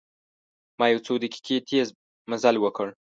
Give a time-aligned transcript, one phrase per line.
[0.79, 1.87] ما یو څو دقیقې تیز
[2.29, 2.87] مزل وکړ.